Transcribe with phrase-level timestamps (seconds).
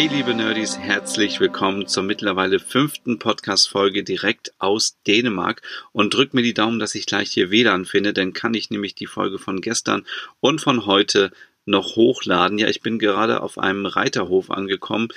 [0.00, 5.60] Hey liebe Nerdies, herzlich willkommen zur mittlerweile fünften Podcast-Folge direkt aus Dänemark.
[5.92, 8.94] Und drückt mir die Daumen, dass ich gleich hier WLAN finde, denn kann ich nämlich
[8.94, 10.06] die Folge von gestern
[10.40, 11.32] und von heute
[11.66, 12.56] noch hochladen.
[12.56, 15.08] Ja, ich bin gerade auf einem Reiterhof angekommen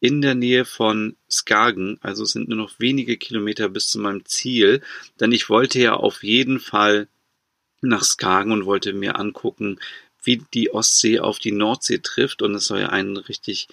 [0.00, 4.80] in der Nähe von Skagen, also sind nur noch wenige Kilometer bis zu meinem Ziel,
[5.20, 7.06] denn ich wollte ja auf jeden Fall
[7.82, 9.78] nach Skagen und wollte mir angucken,
[10.24, 12.40] wie die Ostsee auf die Nordsee trifft.
[12.40, 13.68] Und es soll ja ein richtig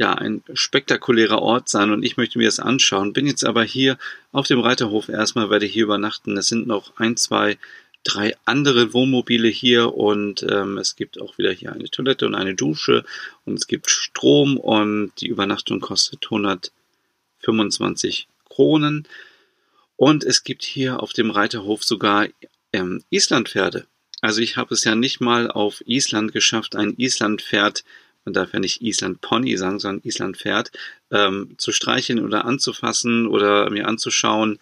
[0.00, 3.12] ja, ein spektakulärer Ort sein und ich möchte mir das anschauen.
[3.12, 3.98] Bin jetzt aber hier
[4.32, 6.38] auf dem Reiterhof erstmal, werde hier übernachten.
[6.38, 7.58] Es sind noch ein, zwei,
[8.02, 12.54] drei andere Wohnmobile hier und ähm, es gibt auch wieder hier eine Toilette und eine
[12.54, 13.04] Dusche
[13.44, 19.06] und es gibt Strom und die Übernachtung kostet 125 Kronen.
[19.96, 22.26] Und es gibt hier auf dem Reiterhof sogar
[22.72, 23.84] ähm, Islandpferde.
[24.22, 27.84] Also ich habe es ja nicht mal auf Island geschafft, ein Islandpferd
[28.24, 30.70] man darf ja nicht Island Pony sagen, sondern Island Pferd,
[31.10, 34.58] ähm, zu streicheln oder anzufassen oder mir anzuschauen.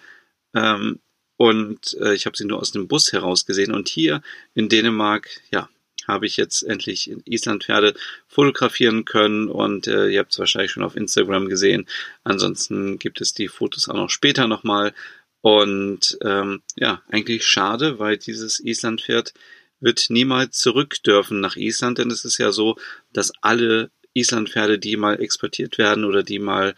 [0.55, 1.01] Ähm,
[1.37, 3.73] und äh, ich habe sie nur aus dem Bus heraus gesehen.
[3.73, 4.23] Und hier
[4.55, 5.69] in Dänemark, ja,
[6.07, 7.95] habe ich jetzt endlich in Island Pferde
[8.27, 11.87] fotografieren können und äh, ihr habt es wahrscheinlich schon auf Instagram gesehen.
[12.25, 14.95] Ansonsten gibt es die Fotos auch noch später nochmal.
[15.41, 19.35] Und ähm, ja, eigentlich schade, weil dieses Islandpferd
[19.81, 22.77] wird niemals zurück dürfen nach Island, denn es ist ja so,
[23.13, 26.75] dass alle Islandpferde, die mal exportiert werden oder die mal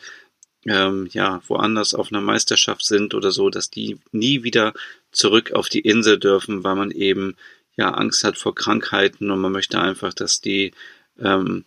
[0.67, 4.75] ähm, ja woanders auf einer Meisterschaft sind oder so, dass die nie wieder
[5.13, 7.37] zurück auf die Insel dürfen, weil man eben
[7.77, 10.73] ja Angst hat vor Krankheiten und man möchte einfach, dass die
[11.19, 11.65] ähm,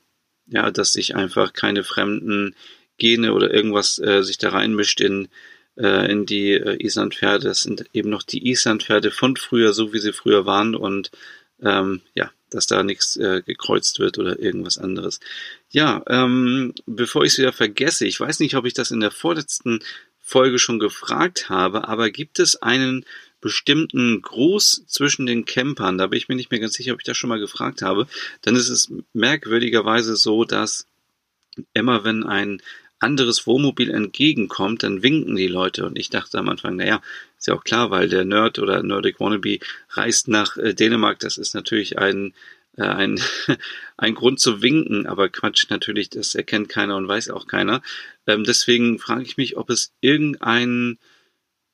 [0.47, 2.55] ja, dass sich einfach keine fremden
[2.97, 5.29] Gene oder irgendwas äh, sich da reinmischt in
[5.77, 7.47] äh, in die äh, Islandpferde.
[7.47, 11.11] Das sind eben noch die Islandpferde von früher, so wie sie früher waren und
[11.61, 15.19] ähm, ja, dass da nichts äh, gekreuzt wird oder irgendwas anderes.
[15.69, 19.11] Ja, ähm, bevor ich es wieder vergesse, ich weiß nicht, ob ich das in der
[19.11, 19.79] vorletzten
[20.19, 23.05] Folge schon gefragt habe, aber gibt es einen
[23.41, 25.97] bestimmten Gruß zwischen den Campern?
[25.97, 28.07] Da bin ich mir nicht mehr ganz sicher, ob ich das schon mal gefragt habe.
[28.41, 30.87] Dann ist es merkwürdigerweise so, dass
[31.73, 32.61] immer wenn ein
[33.03, 35.85] anderes Wohnmobil entgegenkommt, dann winken die Leute.
[35.85, 37.01] Und ich dachte am Anfang, naja,
[37.37, 39.59] ist ja auch klar, weil der Nerd oder Nordic Wannabe
[39.89, 41.19] reist nach äh, Dänemark.
[41.19, 42.33] Das ist natürlich ein,
[42.77, 43.19] äh, ein,
[43.97, 47.81] ein Grund zu winken, aber Quatsch, natürlich, das erkennt keiner und weiß auch keiner.
[48.25, 50.97] Ähm, deswegen frage ich mich, ob es irgendein,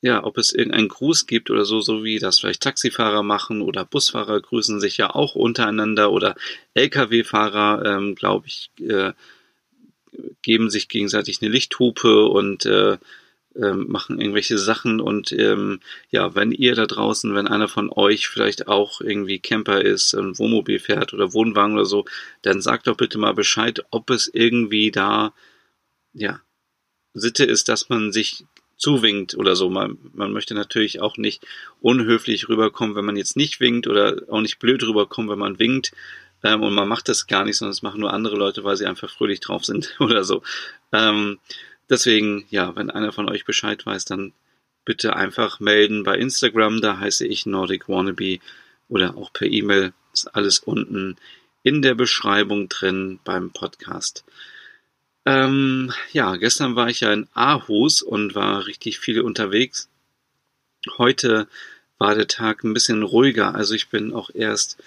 [0.02, 3.86] ja, ob es irgendeinen Gruß gibt oder so, so wie das vielleicht Taxifahrer machen oder
[3.86, 6.36] Busfahrer grüßen sich ja auch untereinander oder
[6.74, 9.14] Lkw-Fahrer, ähm, glaube ich, äh,
[10.42, 12.98] geben sich gegenseitig eine Lichthupe und äh,
[13.56, 15.80] äh, machen irgendwelche Sachen und ähm,
[16.12, 20.38] ja, wenn ihr da draußen, wenn einer von euch vielleicht auch irgendwie Camper ist, ein
[20.38, 22.06] Wohnmobil fährt oder Wohnwagen oder so,
[22.42, 25.34] dann sagt doch bitte mal Bescheid, ob es irgendwie da
[26.14, 26.42] ja
[27.14, 28.46] Sitte ist, dass man sich
[28.78, 29.70] zuwinkt oder so.
[29.70, 31.46] Man, man möchte natürlich auch nicht
[31.82, 35.92] unhöflich rüberkommen, wenn man jetzt nicht winkt oder auch nicht blöd rüberkommen, wenn man winkt.
[36.44, 38.86] Ähm, und man macht das gar nicht, sondern das machen nur andere Leute, weil sie
[38.86, 40.42] einfach fröhlich drauf sind oder so.
[40.92, 41.40] Ähm,
[41.90, 44.34] deswegen, ja, wenn einer von euch Bescheid weiß, dann
[44.86, 48.40] bitte einfach melden bei Instagram, da heiße ich Nordic Wannabe
[48.88, 49.94] oder auch per E-Mail.
[50.14, 51.18] Ist alles unten
[51.64, 54.24] in der Beschreibung drin beim Podcast.
[55.26, 59.90] Ähm, ja, gestern war ich ja in Aarhus und war richtig viel unterwegs.
[60.98, 61.48] Heute
[61.98, 64.82] war der Tag ein bisschen ruhiger, also ich bin auch erst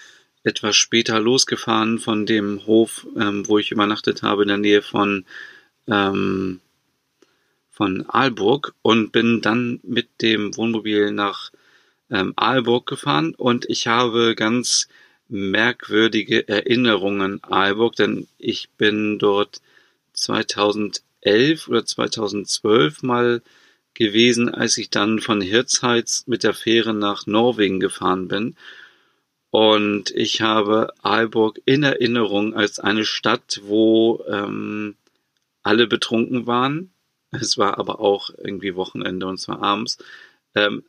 [0.45, 5.25] etwas später losgefahren von dem Hof, ähm, wo ich übernachtet habe, in der Nähe von,
[5.87, 6.61] ähm,
[7.71, 11.51] von Aalburg und bin dann mit dem Wohnmobil nach
[12.11, 14.89] ähm, Aalburg gefahren und ich habe ganz
[15.29, 19.63] merkwürdige Erinnerungen an Aalburg, denn ich bin dort
[20.13, 23.43] 2011 oder 2012 mal
[23.95, 28.57] gewesen, als ich dann von Hirtshals mit der Fähre nach Norwegen gefahren bin.
[29.53, 34.97] Und ich habe Aalborg in Erinnerung als eine Stadt, wo ähm,
[35.63, 36.93] alle betrunken waren.
[37.33, 39.99] Es war aber auch irgendwie Wochenende und zwar abends.
[40.55, 40.85] Ähm,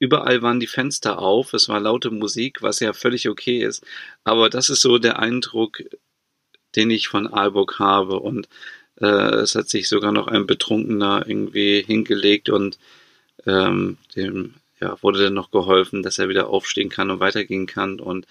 [0.00, 3.84] überall waren die Fenster auf, es war laute Musik, was ja völlig okay ist.
[4.24, 5.82] Aber das ist so der Eindruck,
[6.76, 8.20] den ich von Aalborg habe.
[8.20, 8.48] Und
[9.00, 9.06] Äh,
[9.42, 12.78] es hat sich sogar noch ein Betrunkener irgendwie hingelegt und
[13.46, 18.00] ähm, dem ja, wurde dann noch geholfen, dass er wieder aufstehen kann und weitergehen kann.
[18.00, 18.26] Und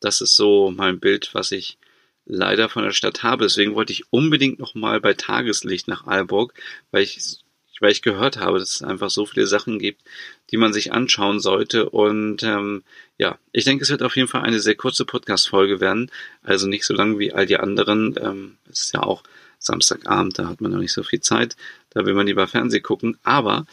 [0.00, 1.78] das ist so mein Bild, was ich
[2.26, 3.44] leider von der Stadt habe.
[3.44, 6.54] Deswegen wollte ich unbedingt noch mal bei Tageslicht nach Aalborg,
[6.90, 7.38] weil ich,
[7.80, 10.02] weil ich gehört habe, dass es einfach so viele Sachen gibt,
[10.50, 11.90] die man sich anschauen sollte.
[11.90, 12.82] Und ähm,
[13.18, 16.10] ja, ich denke, es wird auf jeden Fall eine sehr kurze Podcast-Folge werden.
[16.42, 18.14] Also nicht so lang wie all die anderen.
[18.20, 19.22] Ähm, es ist ja auch
[19.58, 21.56] Samstagabend, da hat man noch nicht so viel Zeit.
[21.90, 23.18] Da will man lieber Fernsehen gucken.
[23.22, 23.66] Aber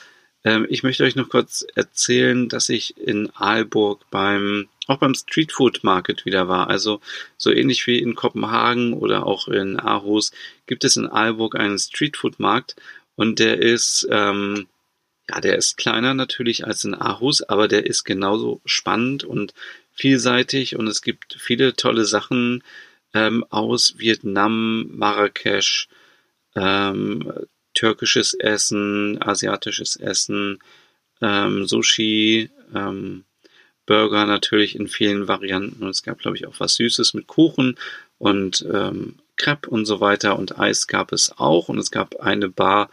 [0.69, 5.83] ich möchte euch noch kurz erzählen, dass ich in Aalburg beim auch beim Street Food
[5.83, 6.69] Market wieder war.
[6.69, 7.01] Also
[7.37, 10.31] so ähnlich wie in Kopenhagen oder auch in Aarhus
[10.65, 12.75] gibt es in Aalburg einen Street Food Markt
[13.15, 14.67] und der ist ähm,
[15.29, 19.53] ja, der ist kleiner natürlich als in Aarhus, aber der ist genauso spannend und
[19.91, 22.63] vielseitig und es gibt viele tolle Sachen
[23.13, 25.89] ähm, aus Vietnam, Marrakesch,
[26.55, 27.33] ähm,
[27.77, 30.57] türkisches Essen, asiatisches Essen,
[31.21, 33.23] ähm, Sushi, ähm,
[33.85, 35.83] Burger natürlich in vielen Varianten.
[35.83, 37.77] Und es gab, glaube ich, auch was Süßes mit Kuchen
[38.17, 40.39] und ähm, Crepe und so weiter.
[40.39, 41.69] Und Eis gab es auch.
[41.69, 42.89] Und es gab eine Bar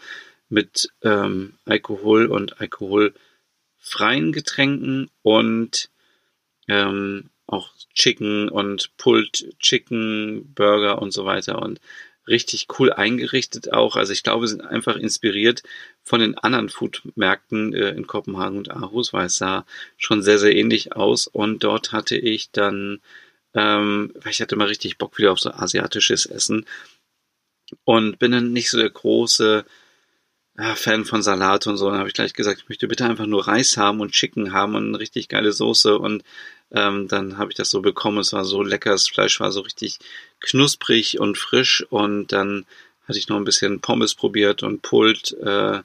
[0.50, 5.88] mit ähm, Alkohol und alkoholfreien Getränken und
[6.68, 11.60] ähm, auch Chicken und Pulled Chicken Burger und so weiter.
[11.60, 11.80] Und
[12.28, 13.96] richtig cool eingerichtet auch.
[13.96, 15.62] Also ich glaube, sind einfach inspiriert
[16.02, 19.66] von den anderen Foodmärkten äh, in Kopenhagen und Aarhus, weil es sah
[19.96, 21.26] schon sehr, sehr ähnlich aus.
[21.26, 23.00] Und dort hatte ich dann,
[23.54, 26.66] ähm, ich hatte mal richtig Bock wieder auf so asiatisches Essen
[27.84, 29.64] und bin dann nicht so der große
[30.56, 31.90] ja, Fan von Salat und so.
[31.90, 34.74] Dann habe ich gleich gesagt, ich möchte bitte einfach nur Reis haben und Chicken haben
[34.76, 35.98] und eine richtig geile Soße.
[35.98, 36.22] Und
[36.70, 38.18] ähm, dann habe ich das so bekommen.
[38.18, 39.98] Es war so lecker, das Fleisch war so richtig
[40.40, 41.84] knusprig und frisch.
[41.90, 42.66] Und dann
[43.08, 45.82] hatte ich noch ein bisschen Pommes probiert und Pulled äh,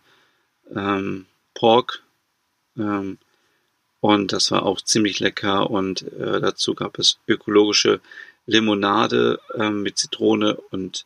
[0.75, 1.25] ähm,
[1.55, 2.03] Pork.
[2.77, 3.17] Ähm,
[4.01, 5.69] und das war auch ziemlich lecker.
[5.71, 8.01] Und äh, dazu gab es ökologische
[8.45, 11.05] Limonade äh, mit Zitrone und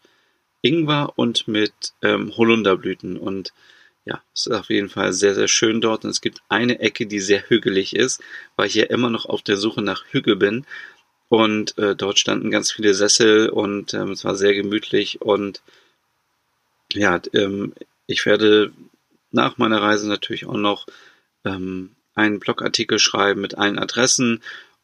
[0.64, 3.18] Ingwer und mit ähm, Holunderblüten.
[3.18, 3.54] Und
[4.06, 6.04] ja, es ist auf jeden Fall sehr, sehr schön dort.
[6.04, 8.24] Und es gibt eine Ecke, die sehr hügelig ist,
[8.56, 10.66] weil ich ja immer noch auf der Suche nach Hügel bin.
[11.30, 15.22] Und äh, dort standen ganz viele Sessel und ähm, es war sehr gemütlich.
[15.22, 15.62] Und
[16.92, 17.74] ja, ähm,
[18.08, 18.72] ich werde
[19.32, 20.86] nach meiner Reise natürlich auch noch
[21.44, 24.42] ähm, einen Blogartikel schreiben mit allen Adressen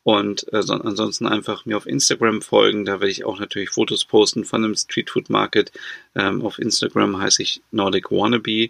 [0.09, 2.83] und äh, so, ansonsten einfach mir auf Instagram folgen.
[2.83, 5.71] Da werde ich auch natürlich Fotos posten von dem Street Food Market.
[6.15, 8.69] Ähm, auf Instagram heiße ich Nordic Wannabe.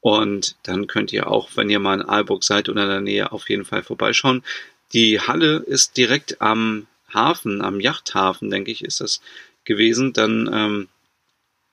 [0.00, 3.32] Und dann könnt ihr auch, wenn ihr mal in Aalburg seid oder in der Nähe,
[3.32, 4.44] auf jeden Fall vorbeischauen.
[4.92, 9.22] Die Halle ist direkt am Hafen, am Yachthafen, denke ich, ist das
[9.64, 10.12] gewesen.
[10.12, 10.88] Dann ähm,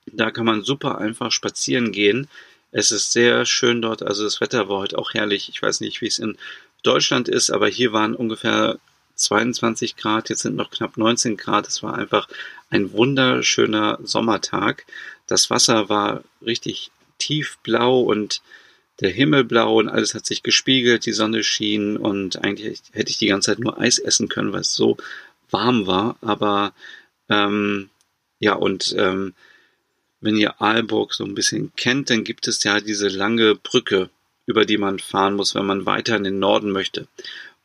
[0.06, 2.28] da kann man super einfach spazieren gehen.
[2.70, 5.50] Es ist sehr schön dort, also das Wetter war heute auch herrlich.
[5.50, 6.38] Ich weiß nicht, wie es in
[6.82, 8.78] Deutschland ist, aber hier waren ungefähr
[9.22, 11.68] 22 Grad, jetzt sind noch knapp 19 Grad.
[11.68, 12.28] Es war einfach
[12.70, 14.86] ein wunderschöner Sommertag.
[15.26, 18.42] Das Wasser war richtig tiefblau und
[19.00, 23.18] der Himmel blau und alles hat sich gespiegelt, die Sonne schien und eigentlich hätte ich
[23.18, 24.96] die ganze Zeit nur Eis essen können, weil es so
[25.50, 26.16] warm war.
[26.20, 26.72] Aber
[27.28, 27.90] ähm,
[28.38, 29.34] ja, und ähm,
[30.20, 34.10] wenn ihr Aalborg so ein bisschen kennt, dann gibt es ja diese lange Brücke,
[34.46, 37.08] über die man fahren muss, wenn man weiter in den Norden möchte.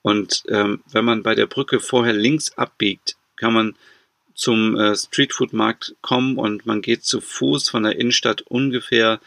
[0.02, 3.76] Und ähm, wenn man bei der Brücke vorher links abbiegt, kann man
[4.34, 9.20] zum äh, Streetfood-Markt kommen und man geht zu Fuß von der Innenstadt ungefähr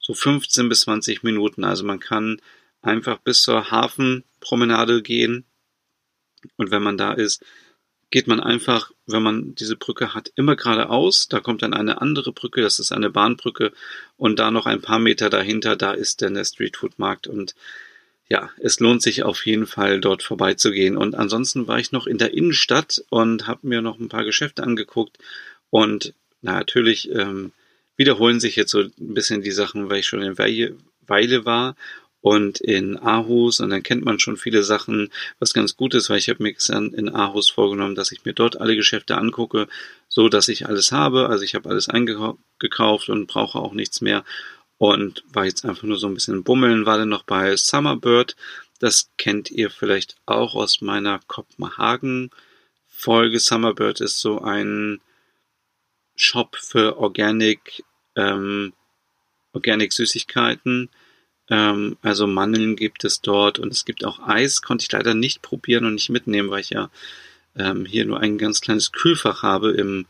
[0.00, 1.64] so 15 bis 20 Minuten.
[1.64, 2.40] Also man kann
[2.82, 5.44] einfach bis zur Hafenpromenade gehen
[6.56, 7.44] und wenn man da ist,
[8.10, 11.28] geht man einfach, wenn man diese Brücke hat, immer geradeaus.
[11.28, 13.72] Da kommt dann eine andere Brücke, das ist eine Bahnbrücke
[14.16, 17.54] und da noch ein paar Meter dahinter, da ist dann der Streetfood-Markt und
[18.32, 20.96] ja, es lohnt sich auf jeden Fall dort vorbeizugehen.
[20.96, 24.62] Und ansonsten war ich noch in der Innenstadt und habe mir noch ein paar Geschäfte
[24.62, 25.18] angeguckt.
[25.68, 27.52] Und na, natürlich ähm,
[27.98, 30.74] wiederholen sich jetzt so ein bisschen die Sachen, weil ich schon in Weile,
[31.06, 31.76] Weile war
[32.22, 36.16] und in Aarhus und dann kennt man schon viele Sachen, was ganz gut ist, weil
[36.16, 36.54] ich habe mir
[36.96, 39.68] in Aarhus vorgenommen, dass ich mir dort alle Geschäfte angucke,
[40.08, 41.28] so dass ich alles habe.
[41.28, 44.24] Also ich habe alles eingekauft und brauche auch nichts mehr
[44.82, 48.34] und war jetzt einfach nur so ein bisschen bummeln, war dann noch bei Summerbird.
[48.80, 52.30] Das kennt ihr vielleicht auch aus meiner Kopenhagen
[52.88, 53.38] Folge.
[53.38, 55.00] Summerbird ist so ein
[56.16, 57.84] Shop für Organic,
[58.16, 58.72] ähm,
[59.52, 60.90] Organic Süßigkeiten.
[61.48, 64.62] Ähm, also Mandeln gibt es dort und es gibt auch Eis.
[64.62, 66.90] Konnte ich leider nicht probieren und nicht mitnehmen, weil ich ja
[67.54, 70.06] ähm, hier nur ein ganz kleines Kühlfach habe im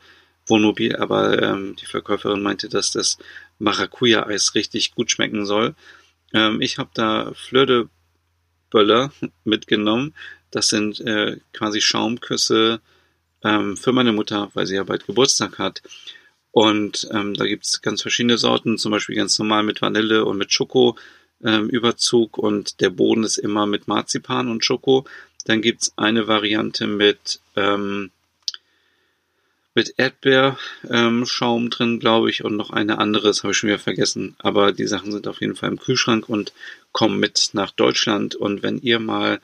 [0.47, 3.19] Wohnmobil, aber ähm, die Verkäuferin meinte, dass das
[3.59, 5.75] Maracuja-Eis richtig gut schmecken soll.
[6.33, 7.87] Ähm, ich habe da Fleur de
[8.71, 9.13] Böller
[9.45, 10.15] mitgenommen.
[10.51, 12.81] Das sind äh, quasi Schaumküsse
[13.45, 15.83] ähm, für meine Mutter, weil sie ja bald Geburtstag hat.
[16.51, 20.53] Und ähm, da gibt's ganz verschiedene Sorten, zum Beispiel ganz normal mit Vanille und mit
[20.53, 20.99] Schoko
[21.43, 25.05] ähm, Überzug und der Boden ist immer mit Marzipan und Schoko.
[25.47, 28.11] Dann gibt's eine Variante mit ähm,
[29.75, 33.79] mit Erdbeerschaum ähm, drin, glaube ich, und noch eine andere, das habe ich schon wieder
[33.79, 34.37] vergessen.
[34.39, 36.53] Aber die Sachen sind auf jeden Fall im Kühlschrank und
[36.93, 38.35] kommen mit nach Deutschland.
[38.35, 39.41] Und wenn ihr mal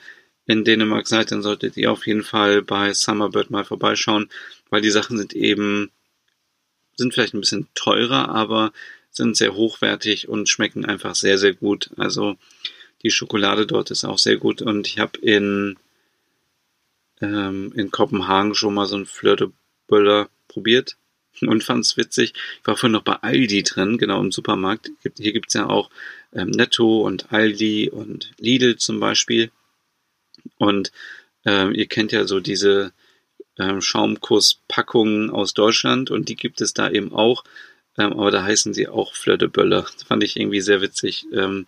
[0.47, 4.28] in Dänemark seid, dann solltet ihr auf jeden Fall bei Summerbird mal vorbeischauen,
[4.70, 5.90] weil die Sachen sind eben,
[6.97, 8.73] sind vielleicht ein bisschen teurer, aber
[9.11, 11.90] sind sehr hochwertig und schmecken einfach sehr, sehr gut.
[11.97, 12.37] Also
[13.02, 15.76] die Schokolade dort ist auch sehr gut und ich habe in,
[17.20, 19.49] ähm, in Kopenhagen schon mal so ein Fleur de
[19.88, 20.97] Böller probiert
[21.42, 22.35] und fand es witzig.
[22.61, 24.90] Ich war vorhin noch bei Aldi drin, genau im Supermarkt.
[25.18, 25.90] Hier gibt es ja auch
[26.33, 29.50] ähm, Netto und Aldi und Lidl zum Beispiel.
[30.59, 30.92] Und
[31.45, 32.92] ähm, ihr kennt ja so diese
[33.59, 37.45] ähm, Schaumkusspackungen aus Deutschland und die gibt es da eben auch.
[37.97, 39.83] Ähm, aber da heißen sie auch Fleur de Böller.
[39.83, 41.26] Das fand ich irgendwie sehr witzig.
[41.33, 41.66] Ähm,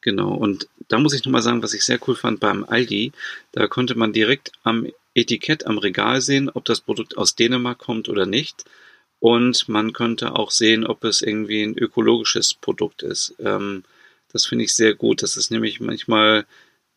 [0.00, 0.34] genau.
[0.34, 3.12] Und da muss ich nochmal sagen, was ich sehr cool fand beim Aldi.
[3.52, 8.08] Da konnte man direkt am Etikett am Regal sehen, ob das Produkt aus Dänemark kommt
[8.08, 8.64] oder nicht.
[9.20, 13.34] Und man könnte auch sehen, ob es irgendwie ein ökologisches Produkt ist.
[13.38, 13.84] Ähm,
[14.32, 15.22] das finde ich sehr gut.
[15.22, 16.44] Das ist nämlich manchmal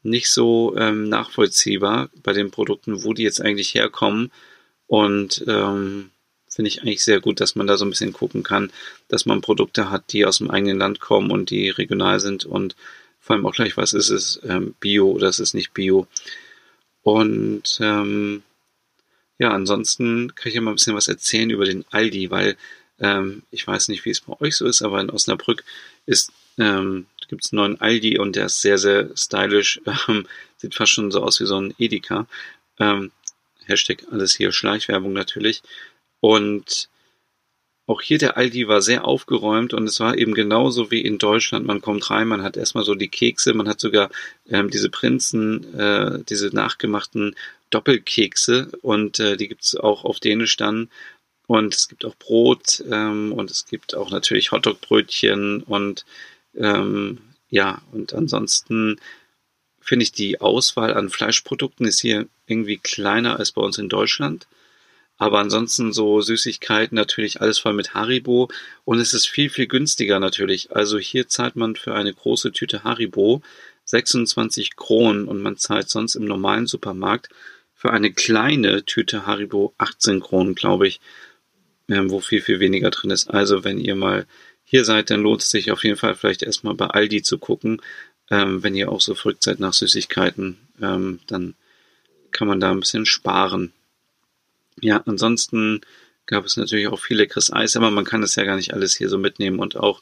[0.04, 4.32] nicht so ähm, nachvollziehbar bei den Produkten, wo die jetzt eigentlich herkommen.
[4.88, 6.12] Und ähm,
[6.58, 8.72] finde ich eigentlich sehr gut, dass man da so ein bisschen gucken kann,
[9.08, 12.76] dass man Produkte hat, die aus dem eigenen Land kommen und die regional sind und
[13.20, 16.08] vor allem auch gleich, was ist es, ähm, Bio oder ist es nicht Bio.
[17.08, 18.44] Und ähm,
[19.40, 22.58] ja, ansonsten kann ich ja mal ein bisschen was erzählen über den Aldi, weil
[23.00, 25.64] ähm, ich weiß nicht, wie es bei euch so ist, aber in Osnabrück
[26.58, 29.80] ähm, gibt es einen neuen Aldi und der ist sehr, sehr stylisch.
[30.10, 32.28] Ähm, sieht fast schon so aus wie so ein Edeka.
[32.78, 33.14] Ähm,
[33.68, 35.62] Hashtag alles hier Schleichwerbung natürlich.
[36.20, 36.90] Und
[37.88, 41.66] auch hier der Aldi war sehr aufgeräumt und es war eben genauso wie in Deutschland.
[41.66, 44.10] Man kommt rein, man hat erstmal so die Kekse, man hat sogar
[44.50, 47.36] ähm, diese Prinzen, äh, diese nachgemachten
[47.70, 50.90] Doppelkekse und äh, die gibt's auch auf Dänisch dann.
[51.48, 56.06] Und es gibt auch Brot ähm, und es gibt auch natürlich Hotdogbrötchen und
[56.56, 59.00] ähm, ja, und ansonsten
[59.80, 64.46] finde ich die Auswahl an Fleischprodukten ist hier irgendwie kleiner als bei uns in Deutschland.
[65.18, 68.50] Aber ansonsten so Süßigkeiten natürlich alles voll mit Haribo
[68.86, 70.76] und es ist viel, viel günstiger natürlich.
[70.76, 73.42] Also hier zahlt man für eine große Tüte Haribo
[73.86, 77.30] 26 Kronen und man zahlt sonst im normalen Supermarkt
[77.74, 81.00] für eine kleine Tüte Haribo 18 Kronen, glaube ich,
[81.90, 83.30] ähm, wo viel, viel weniger drin ist.
[83.30, 84.26] Also wenn ihr mal
[84.66, 87.82] hier seid, dann lohnt es sich auf jeden Fall vielleicht erstmal bei Aldi zu gucken.
[88.30, 91.56] Ähm, wenn ihr auch so verrückt seid nach Süßigkeiten, ähm, dann
[92.32, 93.72] kann man da ein bisschen sparen.
[94.82, 95.82] Ja, ansonsten
[96.26, 98.96] gab es natürlich auch viel leckeres Eis, aber man kann das ja gar nicht alles
[98.96, 100.02] hier so mitnehmen und auch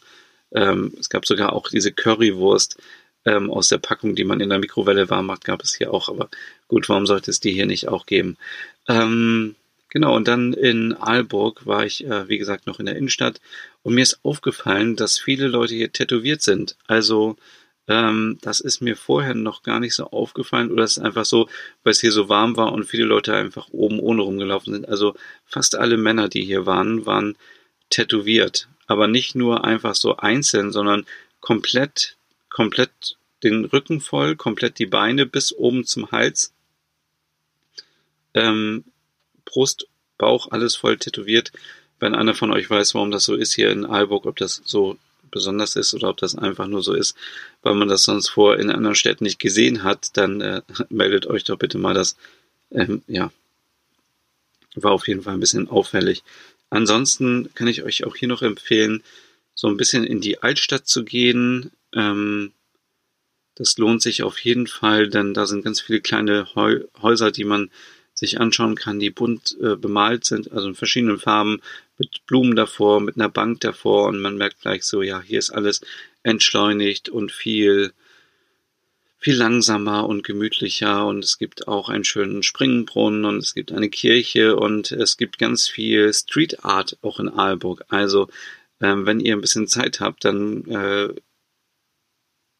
[0.51, 2.77] ähm, es gab sogar auch diese Currywurst
[3.25, 6.09] ähm, aus der Packung, die man in der Mikrowelle warm macht, gab es hier auch.
[6.09, 6.29] Aber
[6.67, 8.37] gut, warum sollte es die hier nicht auch geben?
[8.87, 9.55] Ähm,
[9.89, 13.41] genau, und dann in Aalborg war ich, äh, wie gesagt, noch in der Innenstadt
[13.83, 16.75] und mir ist aufgefallen, dass viele Leute hier tätowiert sind.
[16.87, 17.35] Also
[17.87, 21.47] ähm, das ist mir vorher noch gar nicht so aufgefallen oder es ist einfach so,
[21.83, 24.89] weil es hier so warm war und viele Leute einfach oben ohne rumgelaufen sind.
[24.89, 25.15] Also
[25.45, 27.37] fast alle Männer, die hier waren, waren
[27.89, 28.67] tätowiert.
[28.87, 31.05] Aber nicht nur einfach so einzeln, sondern
[31.41, 32.17] komplett,
[32.49, 36.53] komplett den Rücken voll, komplett die Beine bis oben zum Hals.
[38.33, 38.83] Ähm,
[39.45, 39.87] Brust,
[40.17, 41.51] Bauch, alles voll tätowiert.
[41.99, 44.97] Wenn einer von euch weiß, warum das so ist hier in Aalburg, ob das so
[45.31, 47.15] besonders ist oder ob das einfach nur so ist,
[47.61, 51.43] weil man das sonst vor in anderen Städten nicht gesehen hat, dann äh, meldet euch
[51.43, 52.15] doch bitte mal das.
[52.71, 53.31] Ähm, ja,
[54.75, 56.23] war auf jeden Fall ein bisschen auffällig.
[56.69, 59.03] Ansonsten kann ich euch auch hier noch empfehlen,
[59.53, 61.71] so ein bisschen in die Altstadt zu gehen.
[61.93, 62.51] Ähm,
[63.55, 67.71] das lohnt sich auf jeden Fall, denn da sind ganz viele kleine Häuser, die man
[68.15, 71.61] sich anschauen kann, die bunt äh, bemalt sind, also in verschiedenen Farben,
[71.97, 75.51] mit Blumen davor, mit einer Bank davor und man merkt gleich so, ja, hier ist
[75.51, 75.81] alles
[76.23, 77.93] entschleunigt und viel,
[79.17, 83.89] viel langsamer und gemütlicher und es gibt auch einen schönen Springbrunnen und es gibt eine
[83.89, 87.85] Kirche und es gibt ganz viel Street Art auch in Aalburg.
[87.89, 88.29] Also,
[88.81, 91.13] ähm, wenn ihr ein bisschen Zeit habt, dann äh,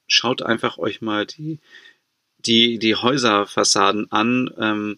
[0.07, 1.59] schaut einfach euch mal die,
[2.38, 4.50] die, die Häuserfassaden an.
[4.57, 4.97] Ähm,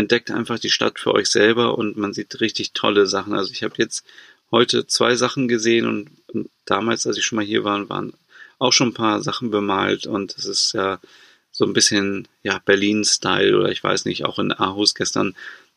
[0.00, 3.34] entdeckt einfach die Stadt für euch selber und man sieht richtig tolle Sachen.
[3.34, 4.04] Also ich habe jetzt
[4.50, 8.14] heute zwei Sachen gesehen und, und, damals, als ich schon mal hier war, waren
[8.58, 11.00] auch schon ein paar Sachen bemalt und es ist ja
[11.52, 15.34] so ein bisschen ja Berlin-Style oder ich weiß nicht, auch in Aarhus gestern,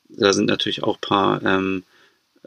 [0.10, 1.84] da sind natürlich auch ein paar ähm,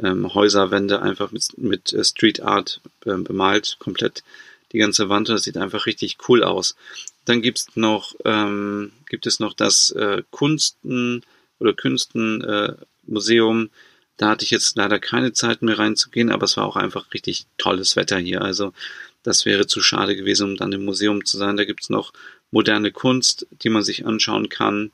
[0.03, 4.23] ähm, Häuserwände einfach mit, mit äh, Street Art äh, bemalt, komplett
[4.73, 5.29] die ganze Wand.
[5.29, 6.77] Das sieht einfach richtig cool aus.
[7.25, 11.23] Dann gibt's noch, ähm, gibt es noch das äh, Kunsten
[11.59, 13.65] oder Künstenmuseum.
[13.65, 13.69] Äh,
[14.17, 17.47] da hatte ich jetzt leider keine Zeit mehr reinzugehen, aber es war auch einfach richtig
[17.59, 18.43] tolles Wetter hier.
[18.43, 18.73] Also
[19.23, 21.57] das wäre zu schade gewesen, um dann im Museum zu sein.
[21.57, 22.13] Da gibt's noch
[22.51, 24.93] moderne Kunst, die man sich anschauen kann.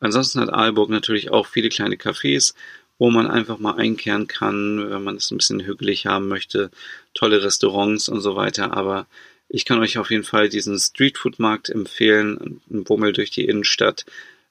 [0.00, 2.54] Ansonsten hat Aalborg natürlich auch viele kleine Cafés,
[2.98, 6.70] wo man einfach mal einkehren kann, wenn man es ein bisschen hügelig haben möchte,
[7.14, 8.76] tolle Restaurants und so weiter.
[8.76, 9.06] Aber
[9.48, 14.04] ich kann euch auf jeden Fall diesen Streetfood-Markt empfehlen, ein Bummel durch die Innenstadt.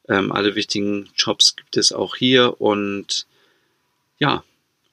[0.07, 3.27] Ähm, alle wichtigen Jobs gibt es auch hier und
[4.19, 4.43] ja,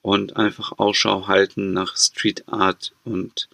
[0.01, 3.49] und einfach Ausschau halten nach Street Art und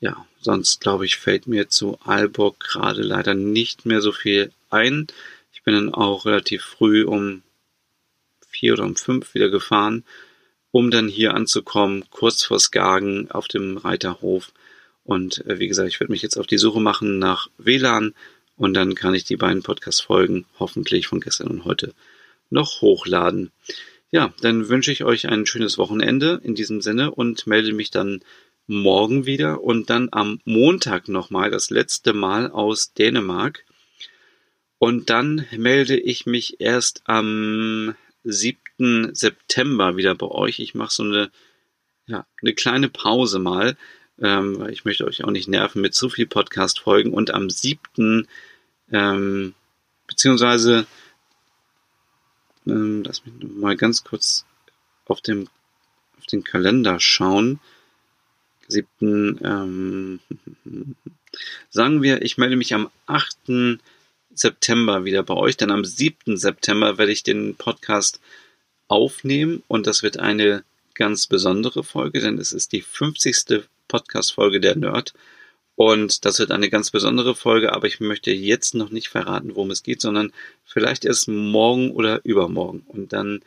[0.00, 5.06] ja, sonst glaube ich, fällt mir zu Aalborg gerade leider nicht mehr so viel ein.
[5.52, 7.42] Ich bin dann auch relativ früh um
[8.48, 10.04] vier oder um fünf wieder gefahren,
[10.70, 14.52] um dann hier anzukommen, kurz vor Skagen auf dem Reiterhof.
[15.04, 18.14] Und äh, wie gesagt, ich werde mich jetzt auf die Suche machen nach WLAN
[18.56, 21.94] und dann kann ich die beiden Podcast-Folgen hoffentlich von gestern und heute
[22.50, 23.50] noch hochladen.
[24.10, 28.22] Ja, dann wünsche ich euch ein schönes Wochenende in diesem Sinne und melde mich dann
[28.66, 33.64] morgen wieder und dann am Montag nochmal das letzte Mal aus Dänemark.
[34.78, 37.94] Und dann melde ich mich erst am
[38.24, 39.14] 7.
[39.14, 40.58] September wieder bei euch.
[40.58, 41.30] Ich mache so eine,
[42.06, 43.76] ja, eine kleine Pause mal,
[44.20, 47.12] ähm, weil ich möchte euch auch nicht nerven mit zu viel Podcast-Folgen.
[47.12, 48.26] Und am 7.
[48.92, 49.54] Ähm,
[50.06, 50.86] beziehungsweise,
[52.66, 54.44] ähm, lass mich mal ganz kurz
[55.06, 55.48] auf dem
[56.18, 57.60] auf den Kalender schauen.
[58.68, 59.40] 7.
[59.44, 60.20] Ähm,
[61.70, 63.80] sagen wir, ich melde mich am 8.
[64.34, 65.56] September wieder bei euch.
[65.56, 66.36] Dann am 7.
[66.36, 68.20] September werde ich den Podcast
[68.88, 73.68] aufnehmen und das wird eine ganz besondere Folge, denn es ist die 50.
[73.88, 75.14] Podcast-Folge der Nerd.
[75.74, 79.70] Und das wird eine ganz besondere Folge, aber ich möchte jetzt noch nicht verraten, worum
[79.70, 80.32] es geht, sondern
[80.64, 82.82] vielleicht erst morgen oder übermorgen.
[82.86, 83.42] Und dann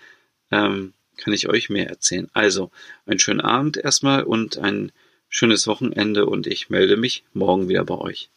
[0.52, 2.30] ähm, kann ich euch mehr erzählen.
[2.34, 2.72] Also,
[3.06, 4.92] einen schönen Abend erstmal und ein
[5.28, 8.30] schönes Wochenende und ich melde mich morgen wieder bei euch.